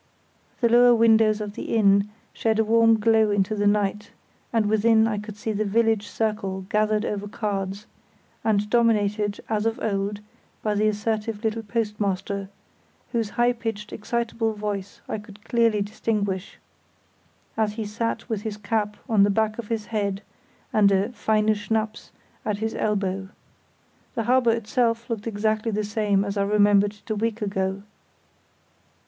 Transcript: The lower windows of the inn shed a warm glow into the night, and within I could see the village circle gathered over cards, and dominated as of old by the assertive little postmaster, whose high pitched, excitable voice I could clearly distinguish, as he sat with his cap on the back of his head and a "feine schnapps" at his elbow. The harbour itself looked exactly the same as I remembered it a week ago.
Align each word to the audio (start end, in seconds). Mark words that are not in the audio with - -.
The 0.61 0.69
lower 0.69 0.95
windows 0.95 1.41
of 1.41 1.53
the 1.53 1.75
inn 1.75 2.09
shed 2.33 2.57
a 2.57 2.63
warm 2.63 2.99
glow 2.99 3.29
into 3.29 3.53
the 3.53 3.67
night, 3.67 4.09
and 4.51 4.65
within 4.65 5.07
I 5.07 5.19
could 5.19 5.37
see 5.37 5.51
the 5.51 5.63
village 5.63 6.07
circle 6.07 6.61
gathered 6.69 7.05
over 7.05 7.27
cards, 7.27 7.85
and 8.43 8.67
dominated 8.67 9.39
as 9.47 9.67
of 9.67 9.79
old 9.79 10.21
by 10.63 10.73
the 10.73 10.87
assertive 10.87 11.43
little 11.43 11.61
postmaster, 11.61 12.49
whose 13.11 13.29
high 13.37 13.53
pitched, 13.53 13.93
excitable 13.93 14.53
voice 14.53 15.01
I 15.07 15.19
could 15.19 15.45
clearly 15.45 15.83
distinguish, 15.83 16.57
as 17.55 17.73
he 17.73 17.85
sat 17.85 18.27
with 18.27 18.41
his 18.41 18.57
cap 18.57 18.97
on 19.07 19.21
the 19.21 19.29
back 19.29 19.59
of 19.59 19.67
his 19.67 19.85
head 19.85 20.23
and 20.73 20.91
a 20.91 21.09
"feine 21.11 21.53
schnapps" 21.53 22.09
at 22.43 22.57
his 22.57 22.73
elbow. 22.73 23.29
The 24.15 24.23
harbour 24.23 24.49
itself 24.49 25.11
looked 25.11 25.27
exactly 25.27 25.71
the 25.71 25.83
same 25.83 26.25
as 26.25 26.37
I 26.37 26.43
remembered 26.43 26.93
it 26.95 27.09
a 27.11 27.15
week 27.15 27.39
ago. 27.43 27.83